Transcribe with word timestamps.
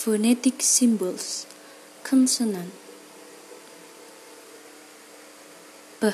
phonetic 0.00 0.62
symbols. 0.74 1.46
Consonant 2.08 2.72
b 6.00 6.12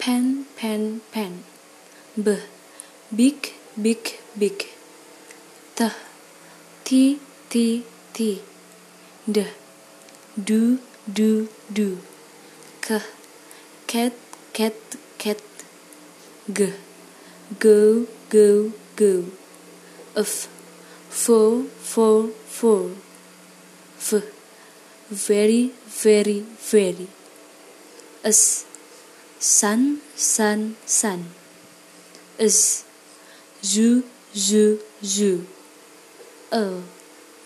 pen 0.00 0.24
pen 0.58 0.82
pen. 1.12 1.32
B 2.24 2.28
big 3.18 3.40
big 3.84 4.02
big 4.38 4.58
t 5.76 5.88
t 6.84 7.18
t 7.50 7.84
t 8.14 8.42
d 9.34 9.38
do 10.48 10.78
do 11.18 11.48
do 11.76 11.88
k 12.80 13.00
cat 13.90 14.14
cat 14.56 14.76
cat 15.18 15.42
g 16.56 16.72
go 17.58 18.06
go 18.30 18.46
go 18.96 19.12
f 20.16 20.53
four 21.22 21.64
four 21.92 22.18
four 22.58 22.90
f. 23.98 24.10
Very 25.10 25.70
very 25.86 26.40
very. 26.70 27.06
S 28.24 28.66
sun 29.38 30.00
sun 30.16 30.76
sun 30.86 31.20
is. 32.38 32.84
Zoo 33.62 34.02
zoo 34.34 34.80
zoo 35.02 35.46
a. 36.52 36.82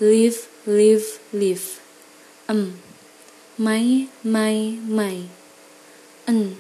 Live 0.01 0.47
live 0.65 1.19
live 1.33 1.67
um 2.49 2.79
my 3.59 4.07
my 4.23 4.79
my 4.87 5.27
N, 6.27 6.57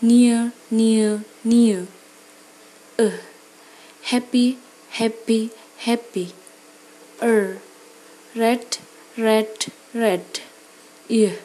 near 0.00 0.52
near 0.70 1.20
near. 1.44 1.86
Uh 2.98 3.16
happy 4.10 4.56
happy 4.98 5.50
happy. 5.78 6.32
Er. 7.22 7.58
Red 8.34 8.78
red 9.16 9.72
red. 9.94 10.24
Yeah 11.08 11.36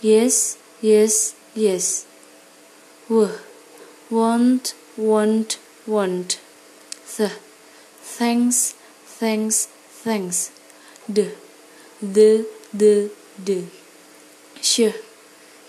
yes 0.00 0.56
yes 0.80 1.34
yes. 1.54 2.06
W. 3.08 3.28
Want 4.10 4.74
want 4.96 5.58
want. 5.86 6.38
Th. 7.16 7.32
Thanks 8.02 8.74
thanks 9.18 9.66
thanks. 10.04 10.50
D. 11.10 11.30
The 12.00 12.46
the 12.72 13.10
the 13.38 13.64
sh. 14.62 14.92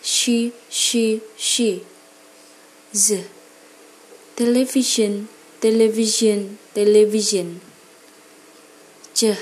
She 0.01 0.53
she 0.69 1.21
she. 1.37 1.83
Z. 2.93 3.25
Television 4.35 5.27
television 5.59 6.57
television 6.73 7.61
ch 9.19 9.35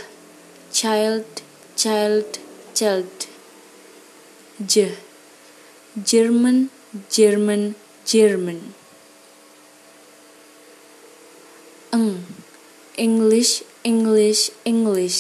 child 0.78 1.42
child 1.82 2.40
child. 2.78 3.28
J. 4.74 4.98
German 6.12 6.58
german 7.16 7.76
german. 8.12 8.74
Ng. 11.94 12.26
English 13.06 13.54
english 13.92 14.50
english. 14.74 15.20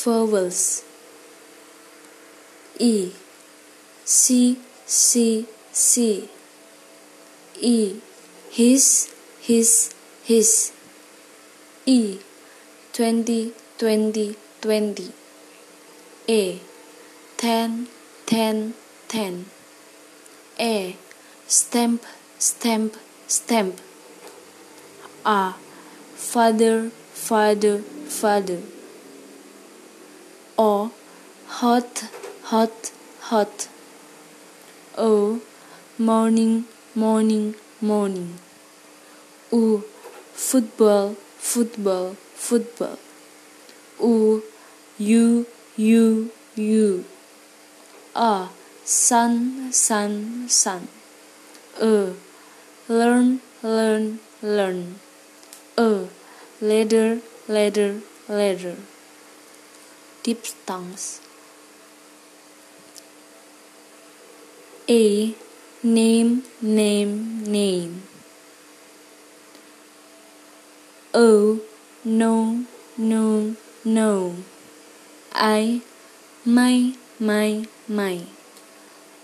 Vowels. 0.00 0.88
E. 2.78 3.12
C 4.16 4.56
c 4.86 5.44
c. 5.70 6.28
E. 7.60 7.78
His 8.58 9.12
his 9.44 9.92
his 10.24 10.79
e 11.86 12.18
twenty 12.92 13.52
twenty 13.78 14.36
twenty. 14.60 15.12
A 16.28 16.60
ten 17.38 17.88
ten 18.26 18.74
ten. 19.08 19.46
A 20.58 20.96
stamp 21.46 22.04
stamp 22.38 22.96
stamp. 23.26 23.80
A 25.24 25.54
father 26.14 26.90
father 27.14 27.78
father. 28.08 28.60
O 30.58 30.92
hot 31.46 32.04
hot 32.44 32.92
hot. 33.20 33.68
O 34.98 35.40
morning 35.98 36.66
morning 36.94 37.54
morning. 37.80 38.38
U 39.50 39.84
football 40.34 41.16
football 41.40 42.16
football. 42.34 42.98
U 43.98 44.42
you 44.98 45.46
you 45.76 46.30
you 46.54 47.04
a 48.14 48.48
sun 48.84 49.72
sun 49.72 50.48
sun 50.48 50.88
a 51.80 52.12
learn 52.88 53.40
learn 53.62 54.20
learn. 54.42 55.00
A 55.78 56.08
ladder 56.60 57.20
ladder 57.48 58.00
ladder 58.28 58.76
diphthongs 60.22 61.20
a 64.88 65.34
name 65.82 66.42
name 66.60 67.42
name 67.44 68.09
oh 71.14 71.60
no 72.04 72.64
no 72.96 73.54
no. 73.84 74.34
I 75.32 75.80
my 76.44 76.92
my 77.18 77.64
my. 77.88 78.20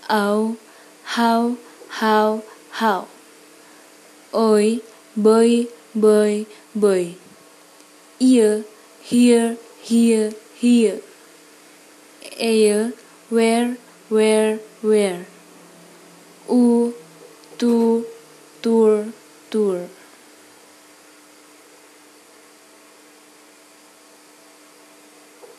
Oh 0.09 0.55
how 1.03 1.55
how 1.87 2.41
how 2.71 3.07
ôi 4.31 4.79
bơi 5.15 5.67
bơi 5.93 6.45
bơi 6.73 7.13
ear 8.19 8.61
here 9.03 9.55
here 9.83 10.31
here 10.59 10.99
air 12.39 12.91
where 13.29 13.75
where 14.09 14.57
where 14.81 15.23
u 16.47 16.91
tu 17.57 18.03